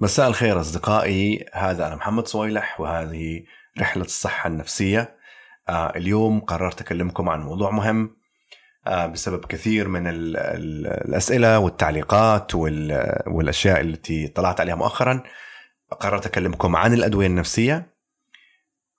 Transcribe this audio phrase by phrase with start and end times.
[0.00, 1.46] مساء الخير أصدقائي.
[1.52, 3.44] هذا أنا محمد صويلح وهذه
[3.80, 5.16] رحلة الصحة النفسية.
[5.68, 8.16] آه اليوم قررت أكلمكم عن موضوع مهم
[8.86, 15.22] آه بسبب كثير من ال ال الأسئلة والتعليقات وال والأشياء التي طلعت عليها مؤخرا.
[16.00, 17.86] قررت أكلمكم عن الأدوية النفسية.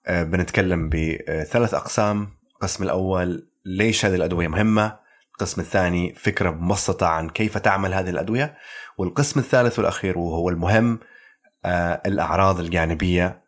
[0.06, 2.28] آه بنتكلم بثلاث أقسام.
[2.54, 5.00] القسم الأول ليش هذه الأدوية مهمة؟
[5.32, 8.56] القسم الثاني فكرة مبسطة عن كيف تعمل هذه الأدوية.
[9.00, 10.98] والقسم الثالث والأخير وهو المهم
[11.64, 13.44] آه، الأعراض الجانبية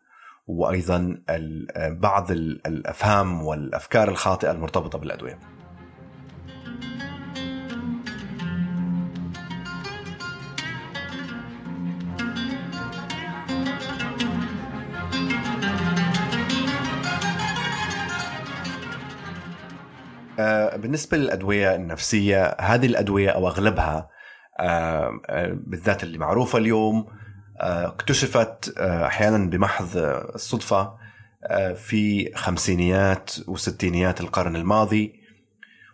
[0.47, 5.39] وأيضا آه، بعض الأفهام والأفكار الخاطئة المرتبطة بالأدوية.
[20.39, 24.13] آه، بالنسبة للأدوية النفسية هذه الأدوية أو أغلبها
[25.53, 27.05] بالذات اللي معروفة اليوم
[27.59, 29.89] اكتشفت أحيانا بمحض
[30.35, 30.93] الصدفة
[31.75, 35.23] في خمسينيات وستينيات القرن الماضي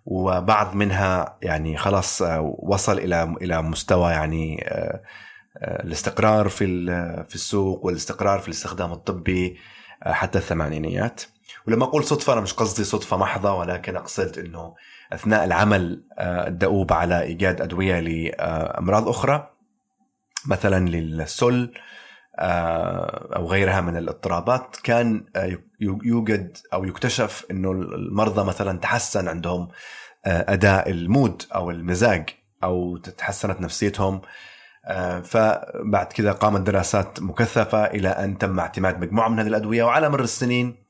[0.06, 2.22] وبعض منها يعني خلاص
[2.60, 4.66] وصل إلى إلى مستوى يعني
[5.62, 6.66] الاستقرار في
[7.30, 9.58] في السوق والاستقرار في الاستخدام الطبي
[10.02, 11.22] حتى الثمانينيات.
[11.68, 14.76] ولما أقول صدفة أنا مش قصدي صدفة محضة ولكن أقصد إنه
[15.14, 19.50] أثناء العمل آه، الدؤوب على إيجاد أدوية لأمراض أخرى
[20.46, 21.74] مثلا للسل
[22.40, 29.68] آه، أو غيرها من الاضطرابات كان آه، يوجد أو يكتشف إنه المرضى مثلا تحسن عندهم
[30.26, 32.30] أداء المود أو المزاج
[32.64, 34.22] أو تحسنت نفسيتهم
[35.24, 40.22] فبعد كذا قامت دراسات مكثفة إلى أن تم اعتماد مجموعة من هذه الأدوية وعلى مر
[40.22, 40.89] السنين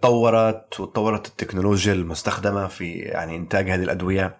[0.00, 4.36] تطورت وتطورت التكنولوجيا المستخدمة في يعني إنتاج هذه الأدوية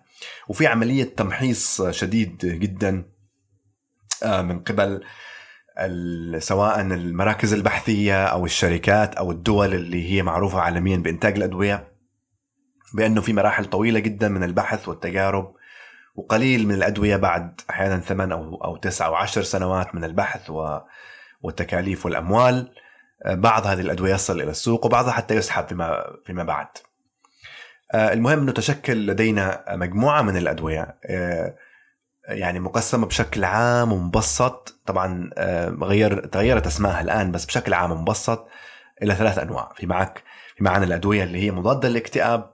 [0.49, 3.05] وفي عملية تمحيص شديد جدا
[4.23, 5.05] آه، من قبل
[6.39, 11.89] سواء المراكز البحثية أو الشركات أو الدول اللي هي معروفة عالميا بإنتاج الأدوية
[12.95, 15.55] بأنه في مراحل طويلة جدا من البحث والتجارب
[16.15, 20.51] وقليل من الأدوية بعد أحيانا ثمان أو أو تسع أو عشر سنوات من البحث
[21.43, 22.71] والتكاليف والأموال.
[23.27, 26.67] بعض هذه الأدوية يصل إلى السوق وبعضها حتى يسحب فيما فيما بعد.
[27.95, 31.55] آه، المهم إنه تشكل لدينا مجموعة من الأدوية آه،
[32.29, 38.49] يعني مقسمة بشكل عام ومبسط طبعا آه، غير تغيرت اسمائها الآن بس بشكل عام ومبسط
[39.03, 40.23] إلى ثلاث أنواع في معك
[40.57, 42.51] في معنا الأدوية اللي هي مضادة للاكتئاب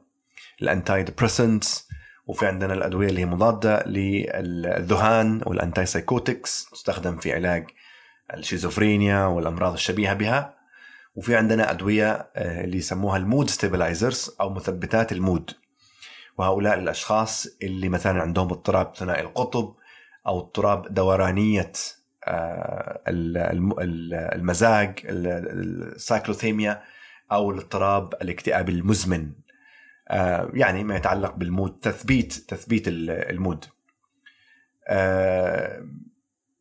[0.63, 1.89] ال antidepressants
[2.27, 7.67] وفي عندنا الأدوية اللي هي مضادة للذهان وال antipsychotics تستخدم في علاج
[8.35, 10.61] الشيزوفرينيا والأمراض الشبيهة بها.
[11.15, 15.51] وفي عندنا أدوية آه، اللي يسموها ال mood stabilizers أو مثبتات ال mood.
[16.39, 19.75] وهؤلاء الأشخاص اللي مثلا عندهم اضطراب ثنائي القطب
[20.27, 21.73] أو اضطراب دورانيه
[22.25, 23.03] آه،
[24.35, 26.83] المزاج ال cyclothymia
[27.33, 29.33] أو الاضطراب الاكتئاب المزمن.
[30.09, 33.65] آه، يعني ما يتعلق بال mood تثبيت تثبيت ال mood.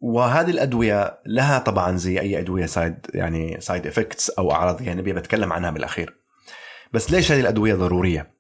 [0.02, 5.54] وهذه الأدوية لها طبعا زي أي أدوية side يعني side effects أو أعراض جانبيه بتكلم
[5.54, 6.16] عنها بالأخير.
[6.94, 8.32] بس ليش هذه الأدوية ضرورية؟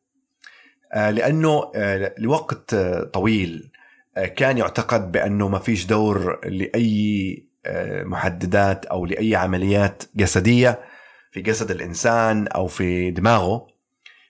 [0.93, 3.71] آه لأنه آه لوقت آه طويل
[4.35, 7.49] كان يعتقد بأنه ما فيش دور لأي
[8.03, 10.79] محددات أو لأي عمليات جسدية
[11.31, 13.67] في جسد الإنسان أو في دماغه.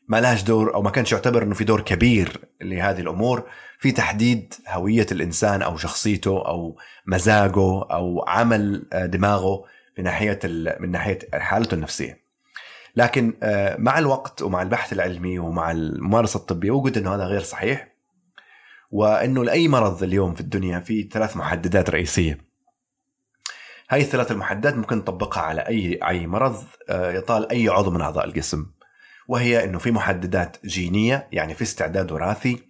[0.08, 3.44] ما لهاش دور أو ما كانش يعتبر إنه في دور كبير لهذه الأمور.
[3.80, 9.64] في تحديد هوية الإنسان أو شخصيته أو مزاجه أو عمل آه، دماغه
[9.98, 10.40] من ناحية
[10.80, 12.20] من ناحية حالته النفسية.
[12.96, 17.88] لكن آه، مع الوقت ومع البحث العلمي ومع الممارسة الطبية وجد إنه هذا غير صحيح
[18.92, 22.38] وإنه لأي مرض اليوم في الدنيا في ثلاث محددات رئيسية.
[23.90, 28.26] هاي الثلاث المحددات ممكن نطبقها على أي أي مرض آه، يطال أي عضو من أعضاء
[28.26, 28.66] الجسم.
[29.28, 32.69] وهي إنه في محددات جينية يعني في استعداد وراثي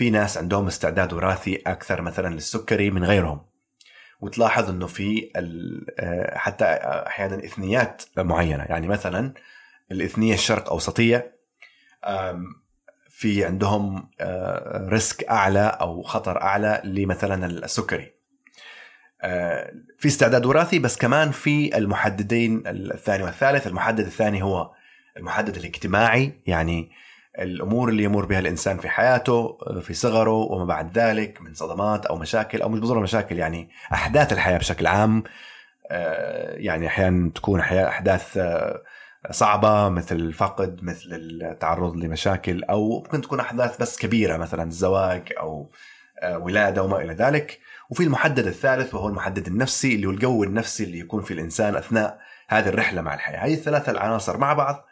[0.00, 3.40] في ناس عندهم استعداد وراثي أكثر مثلا للسكري من غيرهم.
[4.20, 5.30] وتلاحظ إنه في
[5.98, 6.64] آه، حتى
[7.06, 8.64] أحيانا إثنيات معينة.
[8.64, 9.34] يعني مثلا
[9.92, 11.36] الإثنية الشرق أوسطية
[13.08, 14.10] في عندهم
[14.88, 18.12] risk آه، أعلى أو خطر أعلى لمثلا السكري.
[19.22, 23.66] آه، في استعداد وراثي بس كمان في المحددين الثاني والثالث.
[23.66, 24.72] المحدد الثاني هو
[25.16, 26.90] المحدد الاجتماعي يعني
[27.40, 32.16] الأمور اللي يمر بها الإنسان في حياته في صغره وما بعد ذلك من صدمات أو
[32.16, 35.24] مشاكل أو مش بالضروره مشاكل يعني أحداث الحياة بشكل عام.
[35.90, 38.82] آه، يعني أحيانا تكون أحداث آه،
[39.30, 45.70] صعبة مثل الفقد مثل التعرض لمشاكل أو ممكن تكون أحداث بس كبيرة مثلا الزواج أو
[46.22, 47.58] آه، ولادة وما إلى ذلك.
[47.90, 52.18] وفي المحدد الثالث وهو المحدد النفسي اللي هو الجو النفسي اللي يكون في الإنسان أثناء
[52.48, 53.46] هذه الرحلة مع الحياة.
[53.46, 54.86] هذه الثلاثة العناصر مع بعض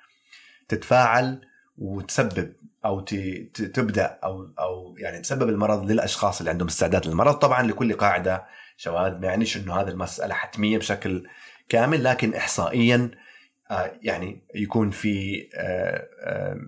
[0.69, 1.48] تتفاعل
[1.79, 2.53] وتسبب
[2.85, 3.01] أو
[3.55, 8.45] تبدأ أو أو يعني تسبب المرض للأشخاص اللي عندهم استعداد للمرض طبعا لكل قاعدة
[8.77, 11.27] شواذ ما يعنيش إنه هذه المسألة حتمية بشكل
[11.69, 13.11] كامل لكن احصائيا
[13.71, 16.59] آه، يعني يكون في آه،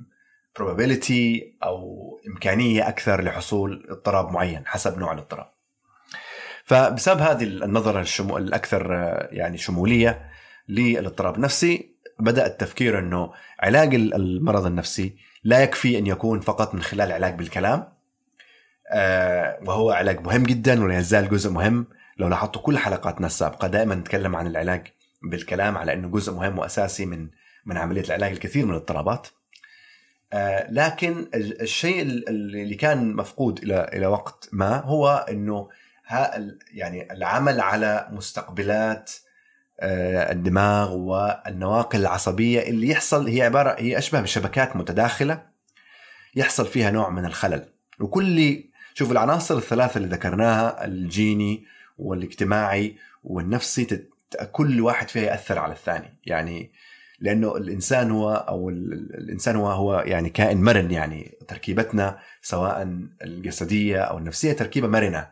[0.59, 5.51] probability أو إمكانية أكثر لحصول اضطراب معين حسب نوع الاضطراب.
[6.65, 8.39] فبسبب هذه النظرة الشمو...
[8.39, 10.31] الأكثر آه، يعني شمولية
[10.69, 11.90] للاضطراب النفسي
[12.21, 17.89] بدا التفكير إنه علاج المرض النفسي لا يكفي أن يكون فقط من خلال علاج بالكلام.
[19.67, 21.87] وهو علاج مهم جدا ولا يزال جزء مهم.
[22.19, 24.87] لو لاحظتوا كل حلقاتنا السابقة دائما نتكلم عن العلاج
[25.23, 27.29] بالكلام على إنه جزء مهم وأساسي من
[27.67, 29.29] من عملية العلاج الكثير من الاضطرابات
[30.33, 35.69] آه، لكن الشيء اللي كان مفقود إلى إلى وقت ما هو إنه
[36.73, 39.21] يعني العمل على مستقبلات آه،
[39.83, 45.43] الدماغ والنواقل العصبية اللي يحصل هي عبارة هي اشبه بشبكات متداخلة
[46.37, 47.65] يحصل فيها نوع من الخلل.
[48.01, 51.65] وكل شوف العناصر الثلاثة اللي ذكرناها الجيني
[51.99, 54.05] والاجتماعي والنفسي
[54.53, 56.19] كل واحد فيها يأثر على الثاني.
[56.27, 56.73] يعني
[57.21, 64.19] لأنه الإنسان هو أو الإنسان هو هو يعني كائن مرن يعني تركيبتنا سواء الجسدية أو
[64.19, 65.29] النفسية تركيبة مرنة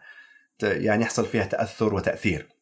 [0.62, 2.57] يعني يحصل فيها تأثر وتأثير.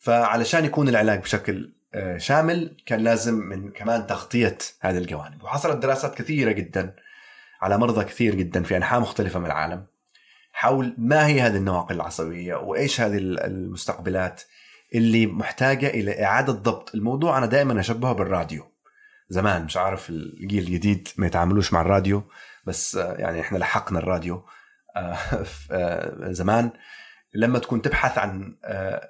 [0.00, 5.42] فعلشان يكون العلاج بشكل آه، شامل كان لازم من كمان تغطية هذه الجوانب.
[5.42, 6.94] وحصلت دراسات كثيرة جدا
[7.62, 9.86] على مرضى كثير جدا في أنحاء مختلفة من العالم
[10.52, 14.42] حول ما هي هذه النواقل العصبية وإيش هذه المستقبلات
[14.94, 16.94] اللي محتاجة إلى إعادة ضبط.
[16.94, 18.66] الموضوع أنا دائما أشبهه بالراديو.
[19.28, 22.22] زمان مش عارف الجيل الجديد ما يتعاملوش مع الراديو
[22.64, 24.44] بس آه، يعني إحنا لحقنا الراديو
[24.96, 25.18] آه،
[26.40, 26.70] زمان
[27.34, 28.56] لما تكون تبحث عن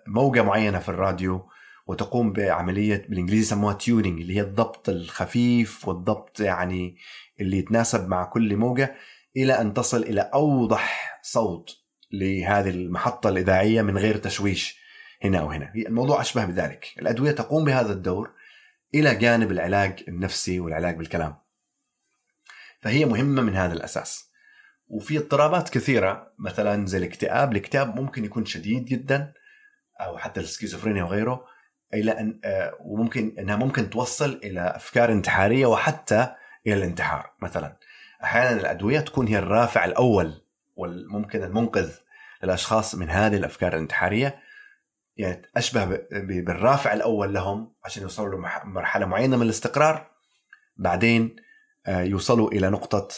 [0.06, 1.50] موجة معينة في الراديو
[1.86, 6.96] وتقوم بعملية بالإنجليزي يسموها تيونينج اللي هي الضبط الخفيف والضبط يعني
[7.40, 8.94] اللي يتناسب مع كل موجة
[9.36, 11.76] إلى أن تصل إلى أوضح صوت
[12.12, 14.80] لهذه المحطة الإذاعية من غير تشويش
[15.24, 15.72] هنا أو هنا.
[15.74, 16.94] الموضوع أشبه بذلك.
[16.98, 18.30] الأدوية تقوم بهذا الدور
[18.94, 21.36] إلى جانب العلاج النفسي والعلاج بالكلام.
[22.80, 24.29] فهي مهمة من هذا الأساس.
[24.90, 26.32] وفي اضطرابات كثيرة.
[26.38, 29.32] مثلا زي الاكتئاب الاكتئاب ممكن يكون شديد جدا
[30.00, 31.44] أو حتى السكيزوفرينيا وغيره.
[31.94, 36.28] إلى ان آه، وممكن إنها ممكن توصل إلى أفكار انتحارية وحتى
[36.66, 37.32] إلى الانتحار.
[37.42, 37.76] مثلا
[38.24, 40.42] أحيانا الأدوية تكون هي الرافع الأول
[40.76, 41.92] والممكن المنقذ
[42.42, 44.38] للأشخاص من هذه الأفكار الانتحارية.
[45.16, 45.84] يعني أشبه
[46.22, 50.10] بالرافع الأول لهم عشان يوصلوا لمرحله معينة من الاستقرار.
[50.76, 51.36] بعدين
[51.86, 53.08] آه، يوصلوا إلى نقطة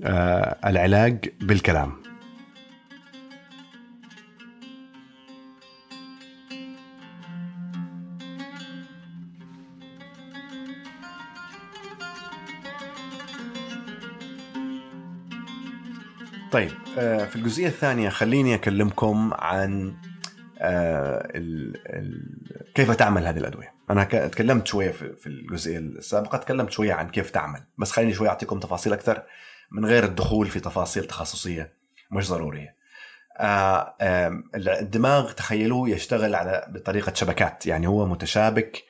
[0.00, 2.04] العلاج بالكلام.
[16.52, 19.94] طيب آه، في الجزئية الثانية خليني أكلمكم عن
[20.58, 21.28] آه،
[22.74, 23.74] كيف تعمل هذه الأدوية.
[23.90, 27.60] أنا تكلمت شوية في, في الجزئية السابقة تكلمت شوية عن كيف تعمل.
[27.78, 29.22] بس خليني شوية أعطيكم تفاصيل أكثر.
[29.74, 31.72] من غير الدخول في تفاصيل تخصصية
[32.10, 32.76] مش ضرورية.
[33.38, 33.96] آه
[34.54, 38.84] الدماغ تخيلوا يشتغل على بطريقة شبكات يعني هو متشابك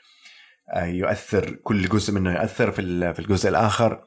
[0.71, 4.05] آه يؤثر كل جزء منه يؤثر في الجزء الآخر.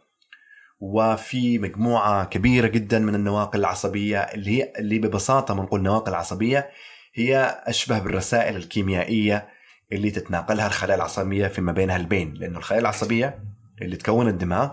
[0.79, 6.69] وفي مجموعة كبيرة جدا من النواقل العصبية اللي هي اللي ببساطة بنقول نواقل عصبية
[7.13, 9.47] هي أشبه بالرسائل الكيميائية
[9.91, 12.33] اللي تتناقلها الخلايا العصبية فيما بينها البين.
[12.33, 13.39] لأنه الخلايا العصبية
[13.81, 14.69] اللي تكون الدماغ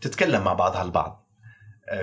[0.00, 1.25] تتكلم مع بعضها البعض.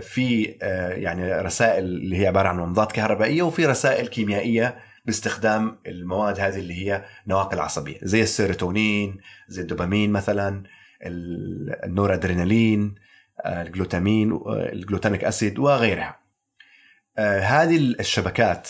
[0.01, 6.39] في آه، يعني رسائل اللي هي عبارة عن ومضات كهربائية وفي رسائل كيميائية باستخدام المواد
[6.39, 10.63] هذه اللي هي نواقل عصبية زي السيروتونين زي الدوبامين مثلا
[11.83, 12.95] النور ادرينالين
[13.45, 16.23] آه، الجلوتامين الجلوتاميك أسيد وغيرها.
[17.41, 18.69] هذه الشبكات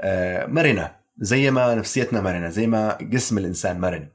[0.00, 4.08] آه، مرنة زي ما نفسيتنا مرنة زي ما جسم الإنسان مرن.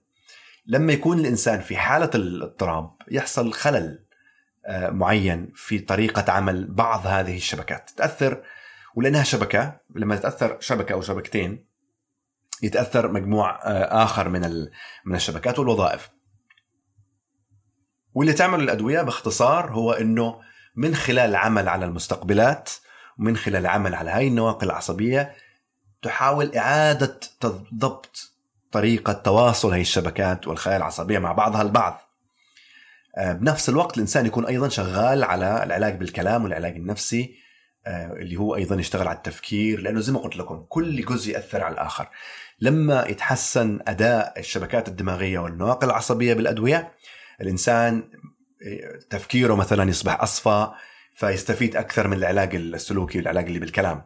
[0.65, 3.83] لما يكون الإنسان في حالة الاضطراب يحصل خلل.
[3.85, 4.10] آه،
[4.69, 7.89] معين في طريقة عمل بعض هذه الشبكات.
[7.97, 8.43] تاثر
[8.95, 11.65] ولأنها شبكة لما تتأثر شبكة أو شبكتين
[12.63, 14.67] يتأثر مجموع آه، آخر من
[15.05, 16.09] من الشبكات والوظائف.
[18.13, 20.39] واللي تعمل الأدوية باختصار هو إنه
[20.75, 22.69] من خلال العمل على المستقبلات
[23.19, 25.35] ومن خلال العمل على هاي النواقل العصبية
[26.01, 27.19] تحاول إعادة
[27.73, 28.31] ضبط
[28.71, 31.93] طريقة تواصل هذه الشبكات والخلايا العصبية مع بعضها البعض.
[31.93, 32.10] آه،
[33.17, 37.41] بنفس الوقت الإنسان يكون أيضا شغال على العلاج بالكلام والعلاج النفسي
[37.87, 41.63] آه، اللي هو أيضا يشتغل على التفكير لأنه زي ما قلت لكم كل جزء يأثر
[41.63, 42.09] على الآخر.
[42.59, 46.91] لما يتحسن أداء الشبكات الدماغية والنواقل العصبية بالأدوية
[47.41, 48.03] الإنسان
[48.67, 50.71] آه، تفكيره مثلا يصبح أصفى
[51.13, 54.01] فيستفيد أكثر من العلاج السلوكي والعلاج اللي بالكلام.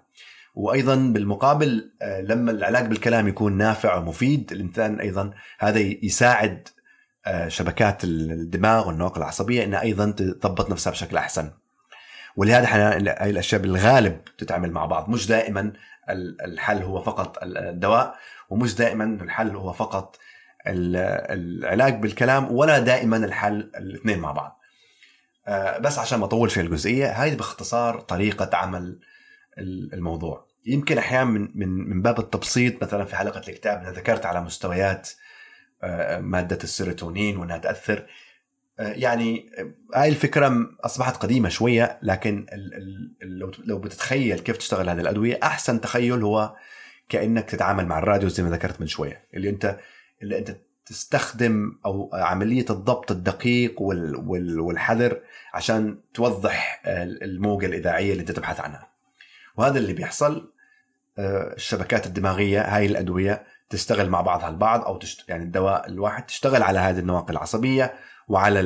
[0.55, 6.67] وأيضا بالمقابل آه، لما العلاج بالكلام يكون نافع ومفيد الإنسان أيضا هذا يساعد
[7.47, 11.51] شبكات الدماغ والنواقل العصبية إنها أيضا تضبط نفسها بشكل أحسن.
[12.35, 15.09] ولهذا إحنا هاي الأشياء بالغالب تتعامل مع بعض.
[15.09, 15.73] مش دائما
[16.45, 18.15] الحل هو فقط الدواء
[18.49, 20.19] ومش دائما الحل هو فقط
[20.67, 24.61] العلاج بالكلام ولا دائما الحل الاثنين مع بعض.
[25.47, 28.99] آه، بس عشان ما أطول في الجزئية هاي باختصار طريقة عمل
[29.93, 30.45] الموضوع.
[30.65, 35.09] يمكن أحيانا من من من باب التبسيط مثلا في حلقة الكتاب أنا ذكرت على مستويات
[35.09, 35.25] آه،
[36.21, 38.05] مادة السيروتونين وإنها تأثر.
[38.79, 39.51] يعني
[39.95, 42.45] هاي الفكرة أصبحت قديمة شوية لكن
[43.21, 46.55] لو لو بتتخيل كيف تشتغل هذه الأدوية أحسن تخيل هو
[47.09, 49.23] كأنك تتعامل مع الراديو زي ما ذكرت من شوية.
[49.33, 49.79] اللي انت
[50.23, 55.21] اللي أنت تستخدم أو عملية الضبط الدقيق والحذر
[55.53, 58.89] عشان توضح الموجة الإذاعية اللي أنت تبحث عنها.
[59.57, 60.51] وهذا اللي بيحصل
[61.17, 65.29] آه، الشبكات الدماغية هاي الأدوية تشتغل مع بعضها البعض أو تشت...
[65.29, 67.93] يعني الدواء الواحد تشتغل على هذه النواقل العصبية
[68.27, 68.59] وعلى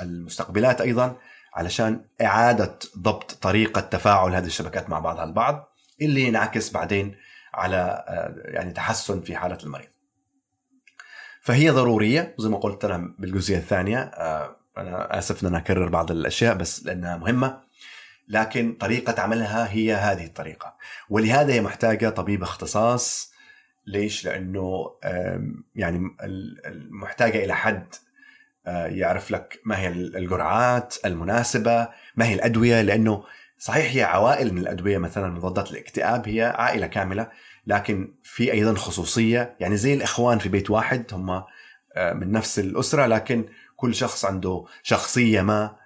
[0.00, 1.16] المستقبلات أيضا
[1.54, 7.16] علشان إعادة ضبط طريقة تفاعل هذه الشبكات مع بعضها البعض اللي ينعكس بعدين
[7.54, 9.88] على آه، يعني تحسن في حالة المريض.
[11.40, 16.10] فهي ضرورية زي ما قلت أنا بالجزئية الثانية آه، أنا آسف إن أنا أكرر بعض
[16.10, 17.60] الأشياء بس لأنها مهمة
[18.28, 20.76] لكن طريقة عملها هي هذه الطريقة
[21.10, 23.31] ولهذا هي محتاجة طبيب اختصاص
[23.86, 24.90] ليش؟ لأنه
[25.74, 26.10] يعني
[26.90, 27.86] محتاجه إلى حد
[28.66, 33.24] يعرف لك ما هي الجرعات المناسبة ما هي الأدوية لأنه
[33.58, 37.28] صحيح هي عوائل من الأدوية مثلا مضادات الاكتئاب هي عائلة كاملة
[37.66, 41.44] لكن في أيضا خصوصية يعني زي الإخوان في بيت واحد هم
[41.96, 43.44] من نفس الأسرة لكن
[43.76, 45.76] كل شخص عنده شخصية ما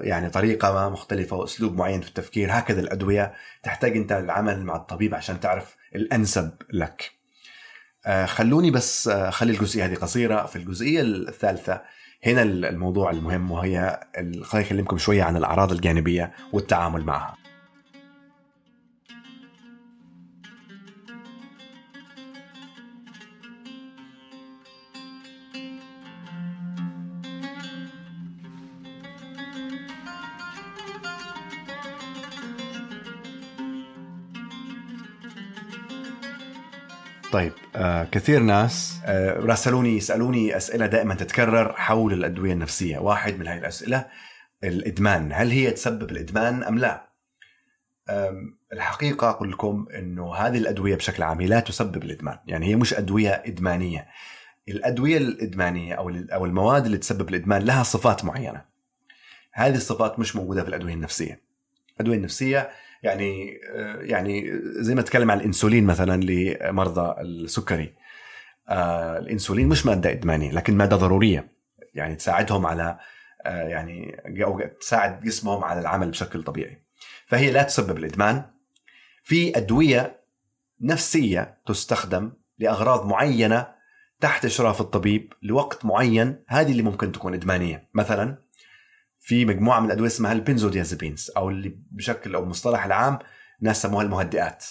[0.00, 3.32] يعني طريقة ما مختلفة وأسلوب معين في التفكير هكذا الأدوية
[3.62, 7.10] تحتاج أنت العمل مع الطبيب عشان تعرف الأنسب لك.
[8.06, 10.46] آه، خلوني بس آه، خلي الجزئية هذه قصيرة.
[10.46, 11.82] في الجزئية الثالثة
[12.26, 14.00] هنا الموضوع المهم وهي
[14.42, 17.45] خليني أكلمكم شوية عن الأعراض الجانبية والتعامل معها.
[37.36, 43.48] طيب آه كثير ناس آه راسلوني يسألوني أسئلة دائما تتكرر حول الأدوية النفسية، واحد من
[43.48, 44.06] هذه الأسئلة
[44.64, 47.08] الإدمان، هل هي تسبب الإدمان أم لا؟
[48.72, 53.42] الحقيقة أقول لكم إنه هذه الأدوية بشكل عام لا تسبب الإدمان، يعني هي مش أدوية
[53.46, 54.06] إدمانية.
[54.68, 58.64] الأدوية الإدمانية أو أو المواد اللي تسبب الإدمان لها صفات معينة.
[59.52, 61.40] هذه الصفات مش موجودة في الأدوية النفسية.
[61.96, 62.70] الأدوية النفسية
[63.02, 63.60] يعني
[64.00, 67.94] يعني زي ما تكلم عن الإنسولين مثلا لمرضى السكري.
[68.68, 71.52] آه، الإنسولين مش مادة إدمانية لكن مادة ضرورية.
[71.94, 72.98] يعني تساعدهم على
[73.46, 76.82] آه، يعني أو تساعد جسمهم على العمل بشكل طبيعي.
[77.26, 78.42] فهي لا تسبب الإدمان.
[79.22, 80.20] في أدوية
[80.80, 83.76] نفسية تستخدم لأغراض معينة
[84.20, 87.88] تحت إشراف الطبيب لوقت معين هذه اللي ممكن تكون إدمانية.
[87.94, 88.45] مثلا
[89.26, 93.18] في مجموعة من الأدوية اسمها ال benzodiazepines أو اللي بشكل أو المصطلح العام
[93.60, 94.64] ناس سموها المهدئات.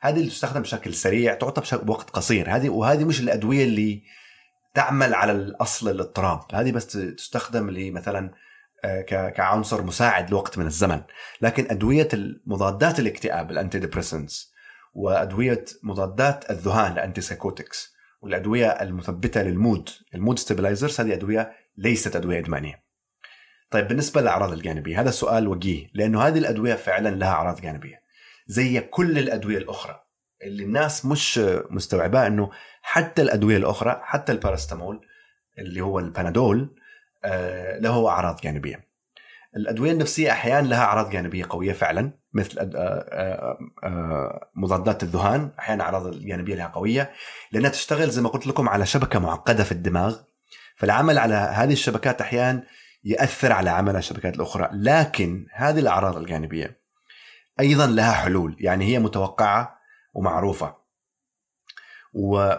[0.00, 2.56] هذه اللي تستخدم بشكل سريع تعطى بوقت قصير.
[2.56, 4.02] هذه وهذه مش الأدوية اللي
[4.74, 6.40] تعمل على الأصل الاضطراب.
[6.52, 8.34] هذه بس تستخدم لمثلا
[8.84, 11.02] آه، كعنصر مساعد لوقت من الزمن.
[11.40, 12.08] لكن أدوية
[12.46, 14.52] مضادات الاكتئاب ال antidepressants
[14.94, 22.16] وأدوية مضادات الذهان ال antipsychotics والأدوية المثبتة لل mood ال mood stabilizers هذه أدوية ليست
[22.16, 22.89] أدوية إدمانية.
[23.70, 28.02] طيب بالنسبة للأعراض الجانبية هذا سؤال وجيه لأنه هذه الأدوية فعلا لها أعراض جانبية
[28.46, 30.02] زي كل الأدوية الأخرى
[30.42, 32.50] اللي الناس مش مستوعباه أنه
[32.82, 35.06] حتى الأدوية الأخرى حتى الباراستامول
[35.58, 36.76] اللي هو البانادول
[37.24, 38.90] آه، له أعراض جانبية.
[39.56, 46.06] الأدوية النفسية أحيانا لها أعراض جانبية قوية فعلا مثل آه، آه، مضادات الذهان أحيانا أعراض
[46.06, 47.10] الجانبية لها قوية
[47.52, 50.16] لأنها تشتغل زي ما قلت لكم على شبكة معقدة في الدماغ
[50.76, 52.62] فالعمل على هذه الشبكات أحيانا
[53.04, 54.68] يأثر على عمل الشبكات الأخرى.
[54.72, 56.80] لكن هذه الأعراض الجانبية
[57.60, 59.78] أيضا لها حلول يعني هي متوقعة
[60.14, 60.76] ومعروفة.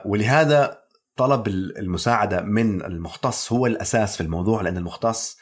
[0.05, 0.81] ولهذا
[1.15, 5.37] طلب المساعدة من المختص هو الأساس في الموضوع لأن المختص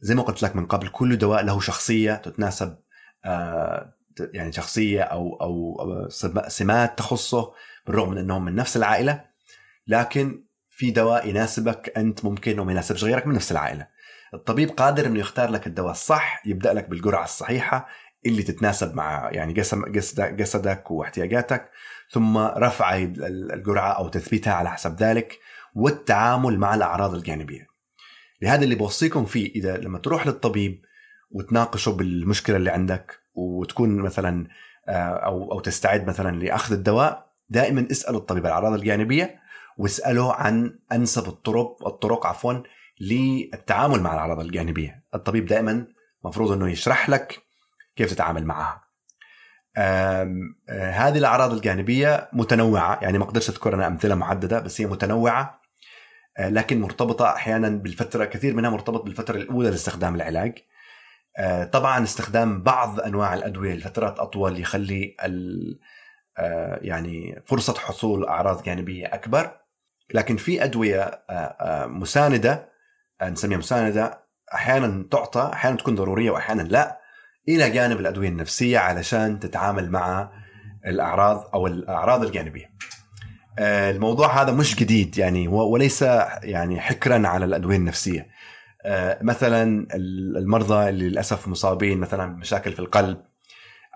[0.00, 2.76] زي ما قلت لك من قبل كل دواء له شخصية تتناسب
[3.24, 6.08] آه، يعني شخصية أو أو
[6.48, 7.52] سمات تخصه
[7.86, 9.24] بالرغم من إنهم من نفس العائلة.
[9.86, 13.86] لكن في دواء يناسبك أنت ممكن وما يناسبش غيرك من نفس العائلة.
[14.34, 17.88] الطبيب قادر إنه يختار لك الدواء الصح يبدأ لك بالجرعة الصحيحة
[18.26, 19.84] اللي تتناسب مع يعني جسم
[20.18, 21.70] جسدك واحتياجاتك
[22.10, 22.96] ثم رفع
[23.54, 25.38] الجرعة أو تثبيتها على حسب ذلك
[25.74, 27.66] والتعامل مع الأعراض الجانبية.
[28.42, 30.84] لهذا اللي بوصيكم فيه إذا لما تروح للطبيب
[31.30, 34.46] وتناقشه بالمشكلة اللي عندك وتكون مثلا
[34.88, 39.40] آه، أو أو تستعد مثلا لأخذ الدواء دائما اسال الطبيب الأعراض الجانبية
[39.78, 42.54] واساله عن أنسب الطرق الطرق عفوا
[43.00, 45.04] للتعامل مع الأعراض الجانبية.
[45.14, 45.86] الطبيب دائما
[46.24, 47.42] مفروض إنه يشرح لك
[47.96, 48.84] كيف تتعامل معها.
[49.76, 55.60] آه، هذه الأعراض الجانبية متنوعة يعني ما أقدرش أذكر أنا أمثلة محددة بس هي متنوعة
[56.38, 60.58] آه، لكن مرتبطة أحيانا بالفترة كثير منها مرتبط بالفترة الأولى لاستخدام العلاج.
[61.38, 65.16] آه، طبعا استخدام بعض أنواع الأدوية لفترات أطول يخلي
[66.82, 69.56] يعني فرصة حصول أعراض جانبية أكبر.
[70.14, 71.24] لكن في أدوية
[71.86, 72.73] مساندة
[73.30, 77.00] نسميها مساندة أحيانا تعطى أحيانا تكون ضرورية واحيانا لا
[77.48, 80.30] إلى جانب الأدوية النفسية علشان تتعامل مع
[80.86, 82.74] الأعراض أو الأعراض الجانبية.
[83.58, 86.02] آه، الموضوع هذا مش جديد يعني وليس
[86.42, 88.26] يعني حكرا على الأدوية النفسية.
[88.82, 89.86] آه، مثلا
[90.38, 93.18] المرضى اللي للأسف مصابين مثلا بمشاكل في القلب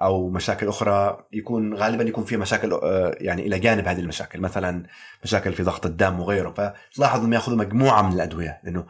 [0.03, 4.87] أو مشاكل أخرى يكون غالبا يكون في مشاكل آه، يعني إلى جانب هذه المشاكل مثلا
[5.25, 8.87] مشاكل في ضغط الدم وغيره فتلاحظ إنهم يأخذوا مجموعة من الأدوية لأنه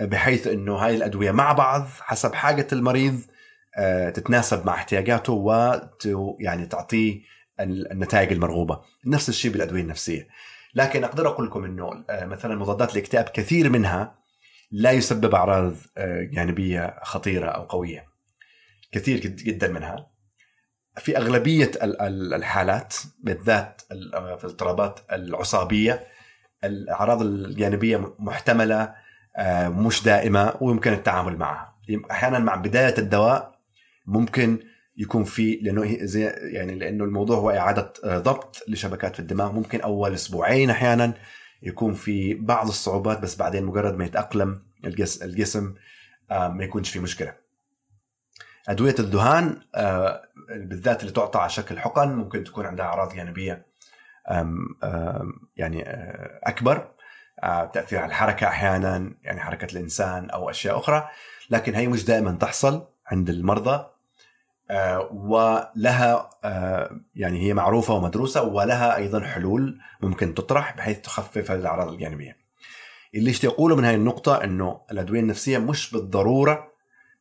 [0.00, 3.20] بحيث إنه هاي الأدوية مع بعض حسب حاجة المريض
[3.76, 5.80] آه، تتناسب مع احتياجاته و
[6.40, 7.20] يعني تعطيه
[7.60, 8.80] النتائج المرغوبة.
[9.06, 10.28] نفس الشيء بالأدوية النفسية.
[10.74, 14.18] لكن أقدر أقول لكم إنه آه، مثلا مضادات الاكتئاب كثير منها
[14.70, 18.06] لا يسبب أعراض آه، جانبية خطيرة أو قوية.
[18.92, 20.10] كثير جدا منها.
[20.96, 23.82] في أغلبية الحالات بالذات
[24.38, 26.06] في الاضطرابات العصابية
[26.64, 28.94] الأعراض الجانبية محتملة
[29.68, 31.74] مش دائمة ويمكن التعامل معها.
[32.10, 33.54] أحيانا مع بداية الدواء
[34.06, 34.58] ممكن
[34.96, 39.52] يكون في لأنه زي يعني لأنه الموضوع هو إعادة آه، ضبط لشبكات في الدماغ.
[39.52, 41.14] ممكن أول أسبوعين أحيانا
[41.62, 44.62] يكون في بعض الصعوبات بس بعدين مجرد ما يتأقلم
[45.22, 45.74] الجسم
[46.30, 47.34] آه، ما يكونش في مشكلة.
[48.68, 53.66] أدوية الذهان آه، بالذات اللي تعطى على شكل حقن ممكن تكون عندها أعراض جانبية
[55.56, 55.82] يعني
[56.42, 56.93] أكبر.
[57.72, 61.08] تأثير على الحركة أحيانا يعني حركة الإنسان أو أشياء أخرى.
[61.50, 63.86] لكن هي مش دائما تحصل عند المرضى
[64.70, 71.58] آه، ولها آه، يعني هي معروفة ومدروسة ولها أيضا حلول ممكن تطرح بحيث تخفف هذه
[71.58, 72.36] الأعراض الجانبية.
[73.14, 76.72] اللي اشتي أقوله من هذه النقطة؟ أنه الأدوية النفسية مش بالضرورة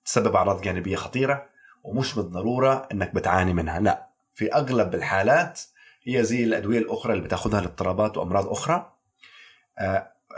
[0.05, 1.45] تسبب أعراض جانبية خطيرة
[1.83, 4.07] ومش بالضرورة أنك بتعاني منها لا.
[4.33, 5.61] في أغلب الحالات
[6.03, 8.92] هي زي الأدوية الأخرى اللي بتاخذها لاضطرابات وأمراض أخرى آه،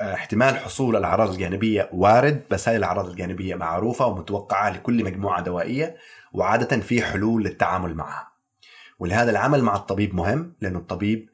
[0.01, 5.95] احتمال حصول الأعراض الجانبية وارد بس هاي الأعراض الجانبية معروفة ومتوقعة لكل مجموعة دوائية
[6.33, 8.31] وعادة في حلول للتعامل معها
[8.99, 11.29] ولهذا العمل مع الطبيب مهم لأنه الطبيب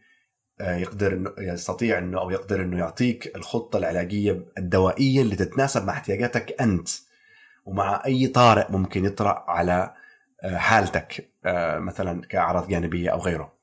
[0.61, 6.61] آه، يقدر يستطيع إنه أو يقدر إنه يعطيك الخطة العلاجية الدوائية اللي تتناسب مع احتياجاتك
[6.61, 6.89] أنت
[7.65, 9.93] ومع أي طارئ ممكن يطرأ على
[10.43, 13.53] آه، حالتك آه، مثلا كأعراض جانبية أو غيره.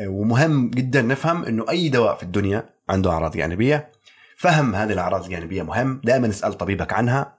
[0.00, 3.90] ومهم جدا نفهم إنه أي دواء في الدنيا عنده أعراض جانبية.
[4.36, 6.00] فهم هذه الأعراض الجانبية مهم.
[6.04, 7.38] دائما اسال طبيبك عنها.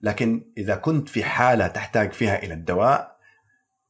[0.00, 3.16] لكن إذا كنت في حالة تحتاج فيها إلى الدواء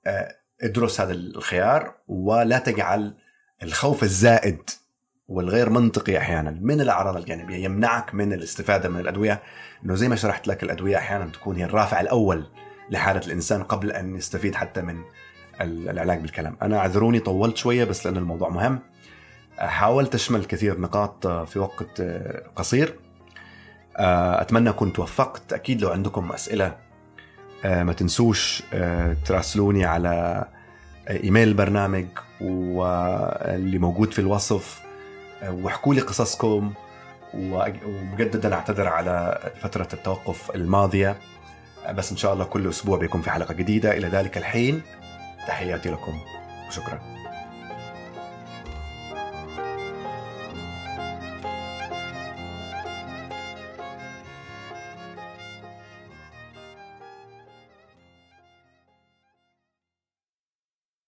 [0.06, 3.14] آه، ادرس هذا الخيار ولا تجعل
[3.62, 4.70] الخوف الزائد
[5.28, 9.42] والغير منطقي أحيانا من الأعراض الجانبية يمنعك من الاستفادة من الأدوية.
[9.84, 12.46] إنه زي ما شرحت لك الأدوية أحيانا تكون هي الرافع الأول
[12.90, 15.02] لحالة الإنسان قبل أن يستفيد حتى من
[15.60, 16.56] العلاج بالكلام.
[16.62, 18.78] أنا اعذروني طولت شوية بس لأن الموضوع مهم.
[19.58, 22.02] حاولت أشمل كثير نقاط في وقت
[22.56, 22.94] قصير.
[23.96, 25.52] أتمنى أكون توفقت.
[25.52, 26.76] أكيد لو عندكم أسئلة
[27.64, 28.62] ما تنسوش
[29.24, 30.44] تراسلوني على
[31.10, 32.06] إيميل البرنامج
[32.40, 34.82] واللي موجود في الوصف
[35.42, 36.72] واحكوا لي قصصكم.
[37.34, 41.16] ومجددا أعتذر على فترة التوقف الماضية.
[41.90, 43.96] بس إن شاء الله كل أسبوع بيكون في حلقة جديدة.
[43.96, 44.82] إلى ذلك الحين.
[45.46, 46.20] تحياتي لكم.
[46.68, 47.21] وشكرا